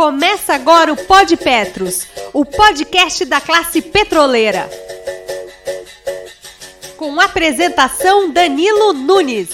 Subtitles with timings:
[0.00, 4.66] Começa agora o Pod Petros, o podcast da classe petroleira.
[6.96, 9.50] Com apresentação Danilo Nunes.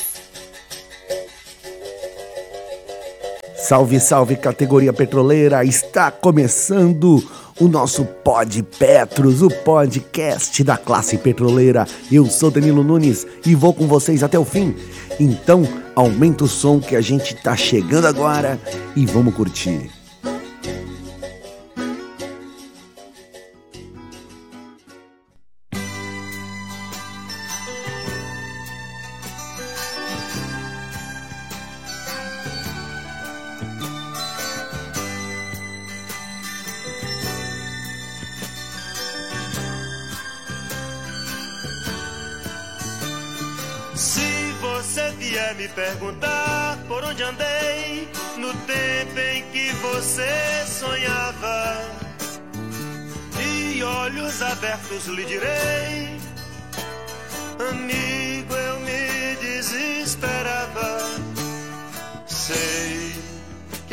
[3.57, 5.65] Salve, salve categoria petroleira!
[5.65, 11.89] Está começando o nosso Pod Petros, o podcast da classe petroleira.
[12.11, 14.77] Eu sou Danilo Nunes e vou com vocês até o fim.
[15.19, 15.65] Então,
[15.97, 18.61] aumenta o som que a gente tá chegando agora
[18.95, 20.06] e vamos curtir.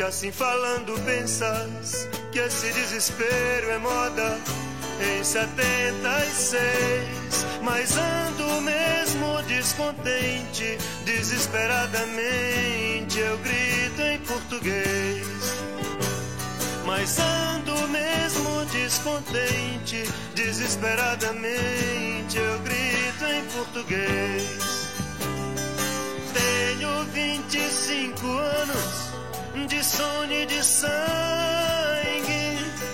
[0.06, 4.38] Assim falando pensas que esse desespero é moda
[5.00, 6.22] em 76,
[7.62, 15.26] mas ando mesmo descontente, desesperadamente eu grito em português.
[16.84, 24.58] Mas ando mesmo descontente, desesperadamente eu grito em português.
[26.34, 28.93] Tenho 25 anos
[29.66, 30.92] de sono e de sangue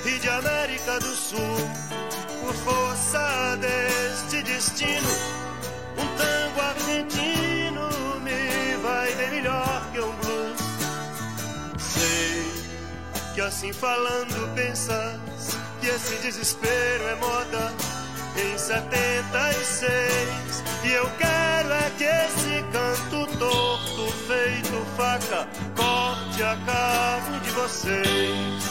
[0.05, 1.71] e de América do Sul.
[2.41, 5.09] Por força deste destino,
[5.99, 10.61] um tango argentino me vai bem melhor que um blues.
[11.79, 12.53] Sei
[13.35, 17.90] que assim falando pensas que esse desespero é moda
[18.41, 25.47] em 76 e eu quero é que esse canto torto feito faca
[25.77, 28.65] corte a carne de vocês.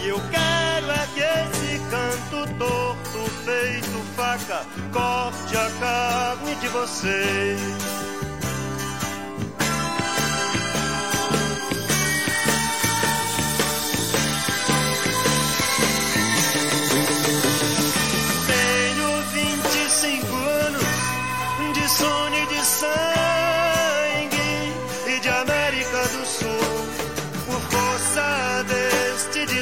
[0.00, 8.17] E eu quero é que esse canto torto feito faca corte a carne de vocês.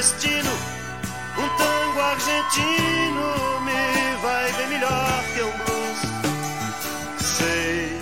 [0.07, 0.53] Destino,
[1.37, 6.01] um tango argentino me vai bem melhor que um blues.
[7.19, 8.01] Sei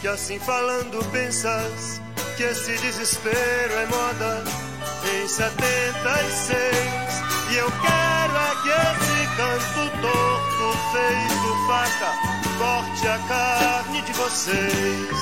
[0.00, 2.00] que assim falando pensas
[2.36, 4.42] que esse desespero é moda
[5.14, 6.50] em 76.
[7.50, 12.12] E eu quero é que esse canto torto feito faca
[12.58, 15.16] corte a carne de vocês.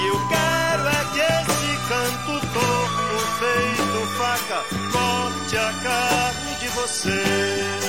[0.00, 2.79] E eu quero é que esse canto torto
[5.72, 7.80] carne de vocês.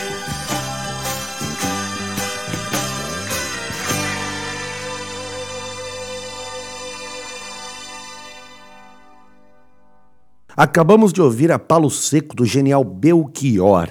[10.56, 13.90] Acabamos de ouvir a Palo Seco do genial Belchior.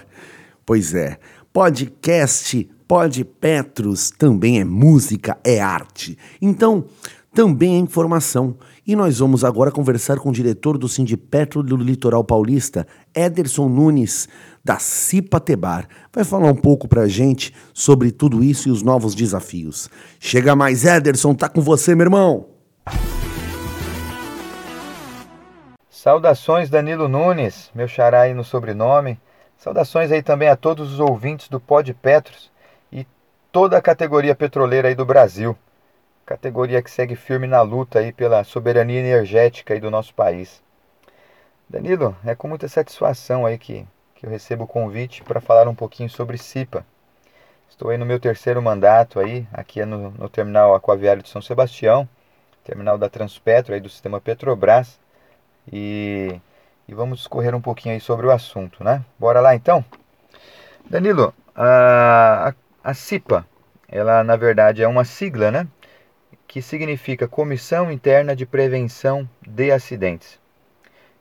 [0.65, 1.19] Pois é,
[1.53, 6.17] podcast, Pod Petros também é música, é arte.
[6.41, 6.85] Então,
[7.35, 8.57] também é informação.
[8.87, 14.29] E nós vamos agora conversar com o diretor do Sindipetro do Litoral Paulista, Ederson Nunes,
[14.65, 15.87] da Cipatebar.
[16.13, 19.91] Vai falar um pouco pra gente sobre tudo isso e os novos desafios.
[20.19, 22.47] Chega mais, Ederson, tá com você, meu irmão.
[25.91, 29.21] Saudações Danilo Nunes, meu xará aí no sobrenome.
[29.59, 32.51] Saudações aí também a todos os ouvintes do Pod Petros
[32.91, 33.07] e
[33.53, 35.55] toda a categoria petroleira aí do Brasil.
[36.31, 40.63] Categoria que segue firme na luta aí pela soberania energética aí do nosso país.
[41.69, 43.85] Danilo, é com muita satisfação aí que,
[44.15, 46.87] que eu recebo o convite para falar um pouquinho sobre CIPA.
[47.69, 51.43] Estou aí no meu terceiro mandato aí, aqui é no, no terminal aquaviário de São
[51.43, 52.09] Sebastião,
[52.63, 55.01] terminal da Transpetro aí do sistema Petrobras.
[55.73, 56.41] E,
[56.87, 59.05] e, vamos discorrer um pouquinho aí sobre o assunto, né?
[59.19, 59.85] Bora lá então?
[60.89, 62.51] Danilo, a,
[62.85, 63.45] a, a CIPA,
[63.89, 65.67] ela na verdade é uma sigla, né?
[66.51, 70.41] Que significa Comissão Interna de Prevenção de Acidentes.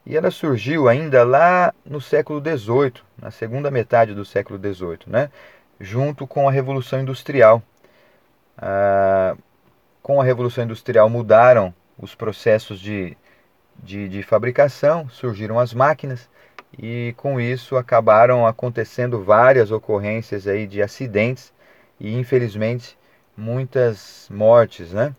[0.03, 5.29] E ela surgiu ainda lá no século XVIII, na segunda metade do século XVIII, né?
[5.79, 7.61] junto com a Revolução Industrial.
[8.57, 9.37] Ah,
[10.01, 13.15] com a Revolução Industrial mudaram os processos de,
[13.83, 16.27] de, de fabricação, surgiram as máquinas
[16.75, 21.53] e com isso acabaram acontecendo várias ocorrências aí de acidentes
[21.99, 22.97] e infelizmente
[23.39, 25.15] muitas mortes, né?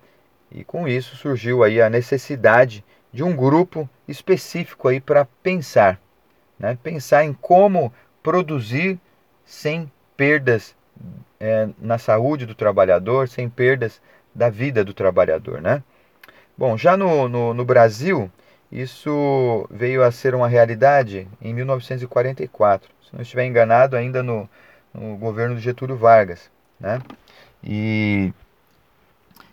[0.52, 6.00] E com isso surgiu aí a necessidade de um grupo específico aí para pensar,
[6.58, 6.78] né?
[6.82, 8.99] Pensar em como produzir
[9.44, 10.76] sem perdas
[11.40, 14.00] é, na saúde do trabalhador, sem perdas
[14.34, 15.82] da vida do trabalhador, né?
[16.56, 18.31] Bom, já no, no, no Brasil,
[18.70, 24.49] isso veio a ser uma realidade em 1944, se não estiver enganado, ainda no,
[24.93, 27.00] no governo de Getúlio Vargas, né?
[27.62, 28.32] E,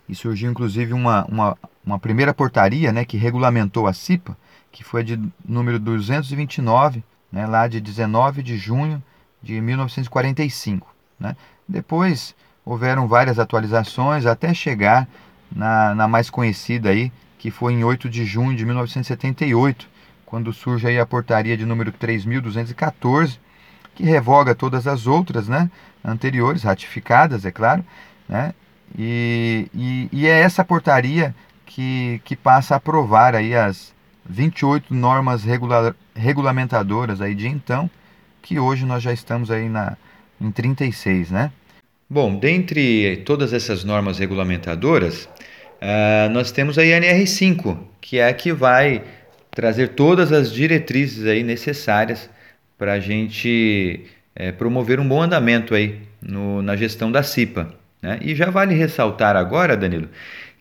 [0.07, 4.37] e surgiu inclusive uma, uma, uma primeira portaria né, que regulamentou a CIPA,
[4.71, 9.03] que foi de número 229, né, lá de 19 de junho
[9.41, 10.87] de 1945.
[11.19, 11.35] Né?
[11.67, 15.07] Depois houveram várias atualizações até chegar
[15.51, 19.87] na, na mais conhecida aí, que foi em 8 de junho de 1978,
[20.25, 23.39] quando surge aí a portaria de número 3214,
[23.97, 25.71] que revoga todas as outras, né,
[26.05, 27.83] anteriores, ratificadas, é claro,
[28.29, 28.53] né,
[28.95, 31.33] e, e, e é essa portaria
[31.65, 33.91] que, que passa a aprovar aí as
[34.29, 37.89] 28 normas regula, regulamentadoras aí de então,
[38.41, 39.97] que hoje nós já estamos aí na,
[40.39, 41.51] em 36, né?
[42.07, 48.53] Bom, dentre todas essas normas regulamentadoras, uh, nós temos a INR5, que é a que
[48.53, 49.03] vai
[49.51, 52.29] trazer todas as diretrizes aí necessárias
[52.77, 57.73] para a gente é, promover um bom andamento aí no, na gestão da CIPA.
[58.01, 58.19] Né?
[58.21, 60.09] E já vale ressaltar agora, Danilo,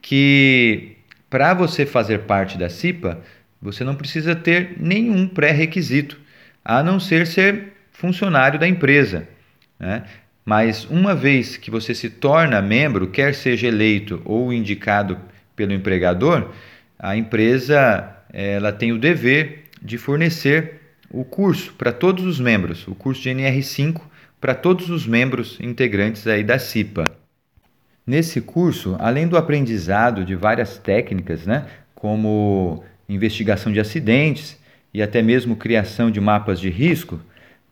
[0.01, 0.97] que
[1.29, 3.21] para você fazer parte da CIPA,
[3.61, 6.19] você não precisa ter nenhum pré-requisito,
[6.65, 9.29] a não ser ser funcionário da empresa.
[9.79, 10.05] Né?
[10.45, 15.19] Mas uma vez que você se torna membro, quer seja eleito ou indicado
[15.55, 16.53] pelo empregador,
[16.99, 20.81] a empresa ela tem o dever de fornecer
[21.11, 24.01] o curso para todos os membros, o curso de NR5
[24.41, 27.11] para todos os membros integrantes aí da CIPA.
[28.07, 34.59] Nesse curso, além do aprendizado de várias técnicas, né, como investigação de acidentes
[34.93, 37.21] e até mesmo criação de mapas de risco,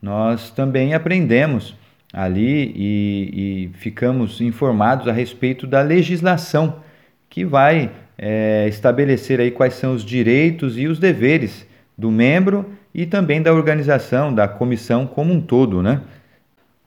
[0.03, 1.77] nós também aprendemos
[2.13, 6.81] ali e, e ficamos informados a respeito da legislação
[7.29, 11.67] que vai é, estabelecer aí quais são os direitos e os deveres
[11.97, 16.01] do membro e também da organização, da comissão como um todo, né?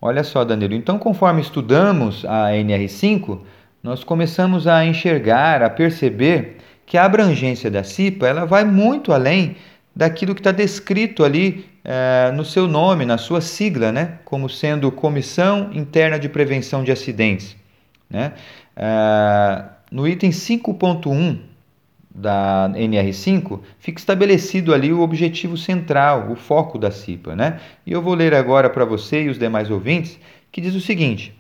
[0.02, 3.40] Olha só, Danilo, então conforme estudamos a NR5,
[3.84, 9.58] nós começamos a enxergar, a perceber que a abrangência da CIPA ela vai muito além
[9.96, 14.20] daquilo que está descrito ali é, no seu nome, na sua sigla, né?
[14.24, 17.58] como sendo Comissão Interna de Prevenção de Acidentes.
[18.10, 18.34] Né?
[18.76, 21.40] É, no item 5.1
[22.10, 27.36] da NR5, fica estabelecido ali o objetivo central, o foco da CIPA.
[27.36, 27.60] Né?
[27.86, 30.20] E eu vou ler agora para você e os demais ouvintes,
[30.52, 31.34] que diz o seguinte: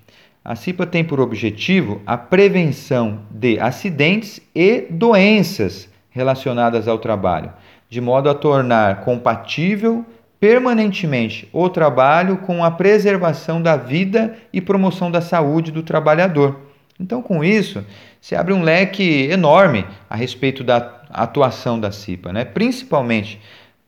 [0.43, 7.51] a CIPA tem por objetivo a prevenção de acidentes e doenças relacionadas ao trabalho,
[7.89, 10.05] de modo a tornar compatível
[10.39, 16.66] permanentemente o trabalho com a preservação da vida e promoção da saúde do trabalhador.
[16.99, 17.85] Então, com isso,
[18.19, 22.43] se abre um leque enorme a respeito da atuação da CIPA, né?
[22.43, 23.39] principalmente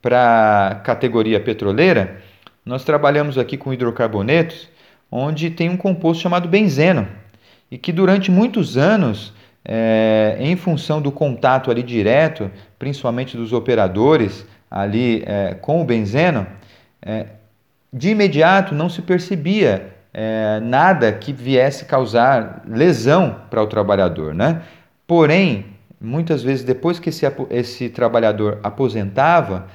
[0.01, 2.21] para a categoria petroleira.
[2.65, 4.69] Nós trabalhamos aqui com hidrocarbonetos,
[5.11, 7.07] onde tem um composto chamado benzeno,
[7.71, 9.33] e que durante muitos anos,
[9.65, 16.45] é, em função do contato ali direto, principalmente dos operadores, ali é, com o benzeno,
[17.01, 17.25] é,
[17.91, 24.33] de imediato não se percebia é, nada que viesse causar lesão para o trabalhador.
[24.33, 24.61] Né?
[25.05, 25.65] Porém,
[25.99, 29.67] muitas vezes depois que esse, esse trabalhador aposentava,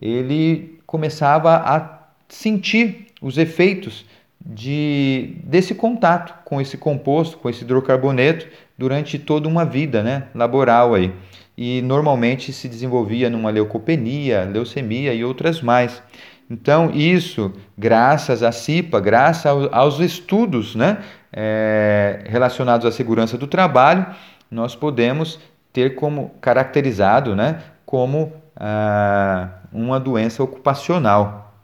[0.00, 4.04] ele começava a sentir os efeitos
[4.44, 8.46] de, desse contato com esse composto, com esse hidrocarboneto,
[8.78, 10.94] durante toda uma vida né, laboral.
[10.94, 11.12] Aí
[11.56, 16.02] e normalmente se desenvolvia numa leucopenia, leucemia e outras mais.
[16.48, 20.98] Então, isso, graças à CIPA, graças aos estudos né,
[21.32, 24.06] é, relacionados à segurança do trabalho,
[24.50, 25.40] nós podemos
[25.72, 31.54] ter como caracterizado né, como ah, uma doença ocupacional.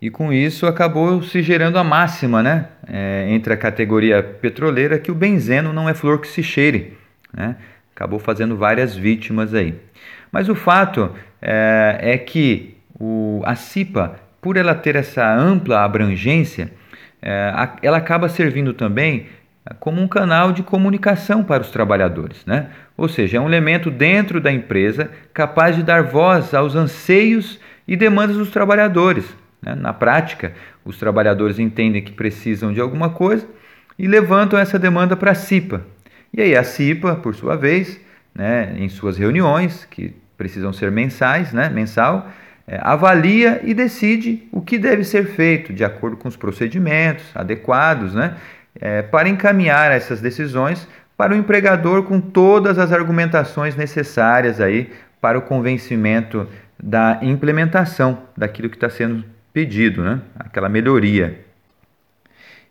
[0.00, 5.12] E com isso acabou se gerando a máxima né, é, entre a categoria petroleira que
[5.12, 6.96] o benzeno não é flor que se cheire.
[7.32, 7.56] Né?
[7.94, 9.74] acabou fazendo várias vítimas aí.
[10.30, 16.70] Mas o fato é, é que o, a CIPA, por ela ter essa ampla abrangência,
[17.22, 19.28] é, ela acaba servindo também
[19.78, 22.70] como um canal de comunicação para os trabalhadores, né?
[22.96, 27.96] Ou seja, é um elemento dentro da empresa capaz de dar voz aos anseios e
[27.96, 29.24] demandas dos trabalhadores.
[29.62, 29.76] Né?
[29.76, 30.52] Na prática,
[30.84, 33.46] os trabalhadores entendem que precisam de alguma coisa
[33.96, 35.86] e levantam essa demanda para a CIPA.
[36.34, 38.00] E aí a CIPA, por sua vez,
[38.34, 42.28] né, em suas reuniões, que precisam ser mensais, né, mensal,
[42.80, 48.36] avalia e decide o que deve ser feito de acordo com os procedimentos adequados, né,
[48.80, 54.90] é, para encaminhar essas decisões para o empregador com todas as argumentações necessárias aí
[55.20, 56.48] para o convencimento
[56.82, 60.20] da implementação daquilo que está sendo pedido, né?
[60.36, 61.38] aquela melhoria.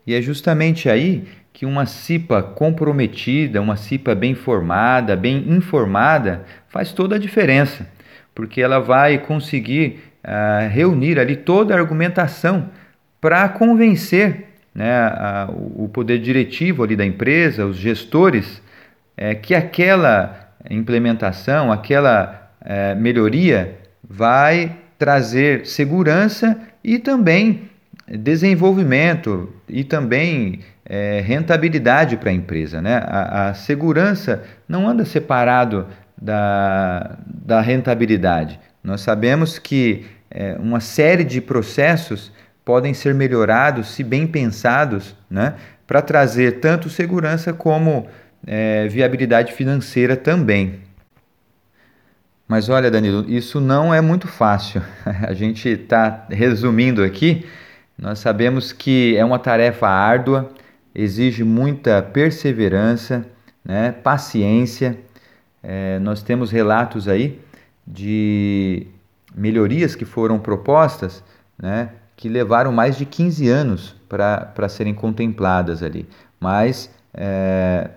[0.05, 6.91] E é justamente aí que uma CIPA comprometida, uma CIPA bem formada, bem informada, faz
[6.91, 7.87] toda a diferença,
[8.33, 12.69] porque ela vai conseguir uh, reunir ali toda a argumentação
[13.19, 18.61] para convencer né, a, o poder diretivo ali da empresa, os gestores,
[19.15, 27.69] é, que aquela implementação, aquela é, melhoria vai trazer segurança e também
[28.07, 32.81] desenvolvimento e também é, rentabilidade para a empresa.
[32.81, 32.97] Né?
[33.05, 35.87] A, a, segurança não anda separado
[36.21, 38.59] da, da rentabilidade.
[38.83, 42.31] Nós sabemos que é, uma série de processos
[42.63, 45.55] podem ser melhorados se bem pensados, né,
[45.87, 48.07] para trazer tanto segurança como
[48.45, 50.79] é, viabilidade financeira também.
[52.47, 54.81] Mas olha, Danilo, isso não é muito fácil.
[55.05, 57.45] A gente está resumindo aqui.
[57.97, 60.51] Nós sabemos que é uma tarefa árdua,
[60.93, 63.25] exige muita perseverança,
[63.63, 64.97] né, paciência.
[65.63, 67.39] É, nós temos relatos aí
[67.85, 68.87] de
[69.35, 71.23] melhorias que foram propostas,
[71.57, 76.07] né, que levaram mais de 15 anos para serem contempladas ali.
[76.39, 77.89] Mas é,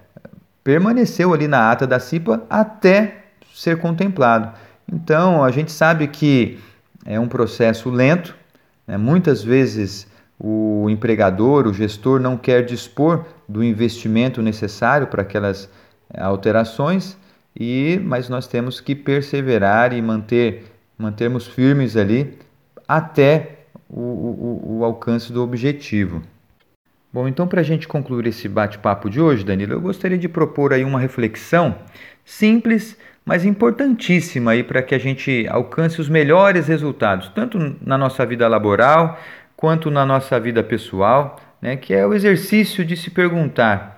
[0.63, 4.53] permaneceu ali na ata da CIPA até ser contemplado.
[4.91, 6.59] Então, a gente sabe que
[7.05, 8.35] é um processo lento,
[8.87, 8.97] né?
[8.97, 10.07] muitas vezes
[10.39, 15.69] o empregador, o gestor não quer dispor do investimento necessário para aquelas
[16.17, 17.17] alterações,
[17.59, 20.65] e mas nós temos que perseverar e manter
[20.97, 22.39] mantermos firmes ali
[22.87, 26.23] até o, o, o alcance do objetivo.
[27.13, 30.73] Bom, então para a gente concluir esse bate-papo de hoje, Danilo, eu gostaria de propor
[30.73, 31.77] aí uma reflexão
[32.25, 38.27] simples, mas importantíssima aí para que a gente alcance os melhores resultados, tanto na nossa
[38.27, 39.19] vida laboral
[39.57, 43.94] quanto na nossa vida pessoal, né, que é o exercício de se perguntar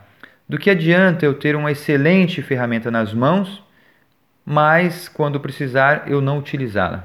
[0.49, 3.63] do que adianta eu ter uma excelente ferramenta nas mãos,
[4.45, 7.05] mas quando precisar eu não utilizá-la,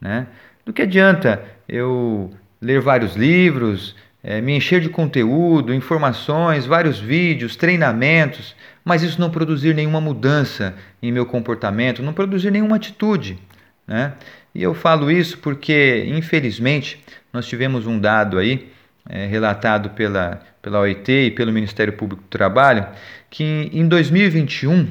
[0.00, 0.26] né?
[0.64, 7.54] Do que adianta eu ler vários livros, é, me encher de conteúdo, informações, vários vídeos,
[7.54, 13.38] treinamentos, mas isso não produzir nenhuma mudança em meu comportamento, não produzir nenhuma atitude.
[13.86, 14.14] Né?
[14.52, 17.00] E eu falo isso porque, infelizmente,
[17.32, 18.68] nós tivemos um dado aí,
[19.08, 22.84] é, relatado pela, pela OIT e pelo Ministério Público do Trabalho,
[23.30, 24.88] que em 2021,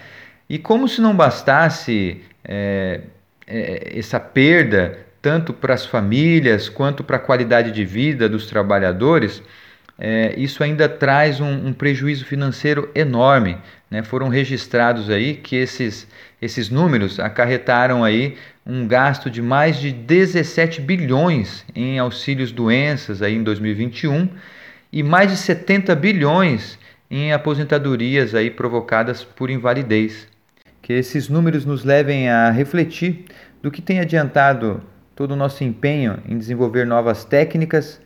[0.48, 3.00] E como se não bastasse é,
[3.44, 9.42] é, essa perda tanto para as famílias quanto para a qualidade de vida dos trabalhadores,
[9.98, 13.58] é, isso ainda traz um, um prejuízo financeiro enorme.
[13.90, 14.04] Né?
[14.04, 16.06] Foram registrados aí que esses,
[16.40, 23.34] esses números acarretaram aí um gasto de mais de 17 bilhões em auxílios doenças aí
[23.34, 24.28] em 2021
[24.92, 26.78] e mais de 70 bilhões
[27.14, 30.26] em aposentadorias aí provocadas por invalidez.
[30.80, 33.26] Que esses números nos levem a refletir
[33.60, 34.82] do que tem adiantado
[35.14, 38.00] todo o nosso empenho em desenvolver novas técnicas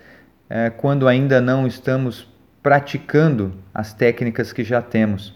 [0.50, 2.28] é, quando ainda não estamos
[2.60, 5.32] praticando as técnicas que já temos.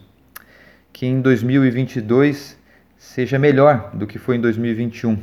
[0.93, 2.59] Que em 2022
[2.99, 5.17] seja melhor do que foi em 2021.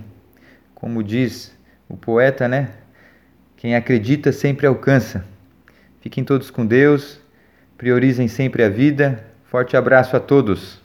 [0.74, 1.54] Como diz
[1.89, 2.70] o poeta, né?
[3.58, 5.25] Quem acredita sempre alcança.
[6.00, 7.20] Fiquem todos com Deus,
[7.77, 9.24] priorizem sempre a vida.
[9.46, 10.81] Forte abraço a todos.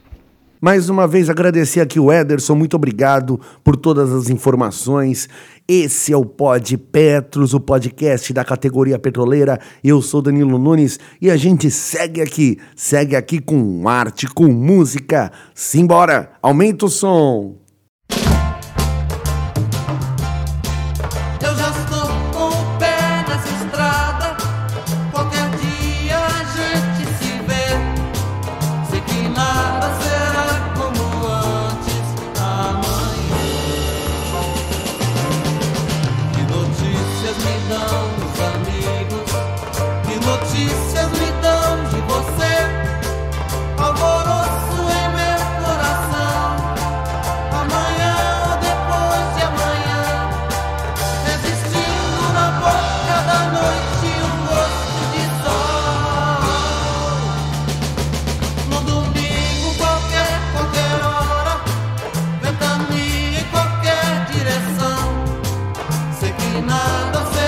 [0.61, 5.29] Mais uma vez agradecer aqui o Ederson, muito obrigado por todas as informações.
[5.67, 9.59] Esse é o Pod Petros, o podcast da categoria petroleira.
[9.83, 15.33] Eu sou Danilo Nunes e a gente segue aqui, segue aqui com arte, com música.
[15.53, 17.62] Simbora, aumenta o som.
[66.67, 67.42] nada fez.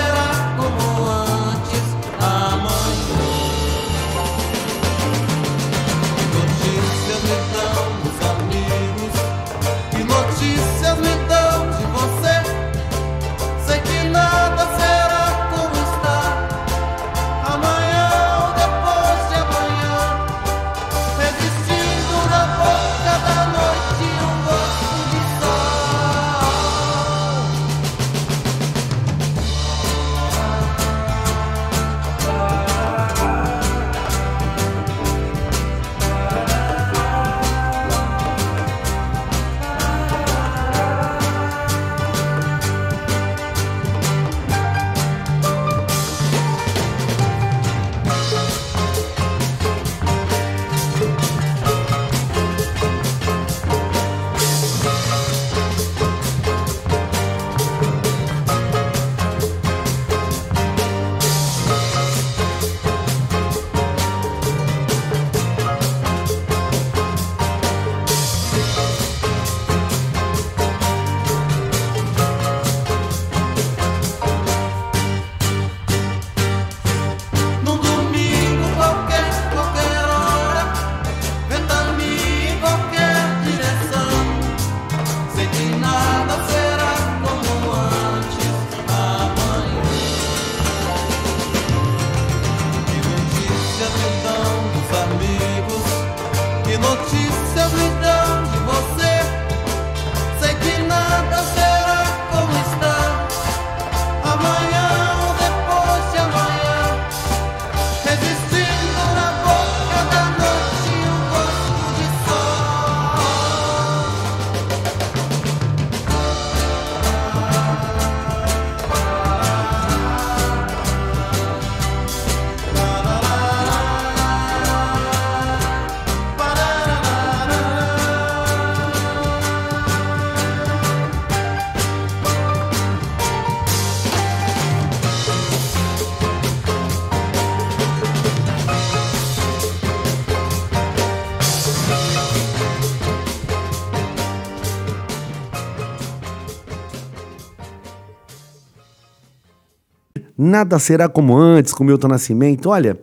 [150.37, 152.69] Nada será como antes, com Milton Nascimento.
[152.69, 152.99] Olha,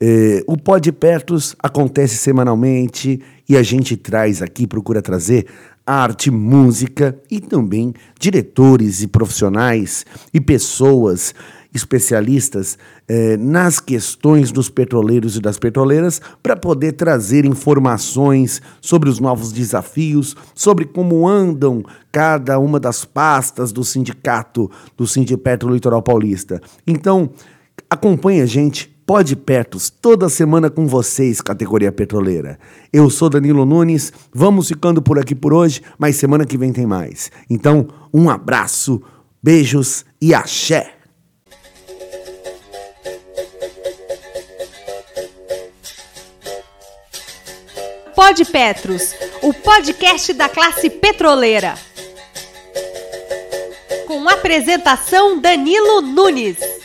[0.00, 5.46] é, o Pod Pertos acontece semanalmente e a gente traz aqui, procura trazer
[5.86, 11.34] arte, música e também diretores e profissionais e pessoas
[11.72, 12.76] especialistas
[13.08, 19.52] eh, nas questões dos petroleiros e das petroleiras para poder trazer informações sobre os novos
[19.52, 26.60] desafios, sobre como andam cada uma das pastas do sindicato do Sindipetro Litoral Paulista.
[26.86, 27.30] Então,
[27.88, 32.58] acompanhe a gente, pode pertos, toda semana com vocês, categoria petroleira.
[32.92, 36.86] Eu sou Danilo Nunes, vamos ficando por aqui por hoje, mas semana que vem tem
[36.86, 37.30] mais.
[37.48, 39.00] Então, um abraço,
[39.42, 40.99] beijos e axé!
[48.30, 49.12] Pod Petros,
[49.42, 51.74] o podcast da classe petroleira.
[54.06, 56.79] Com apresentação Danilo Nunes.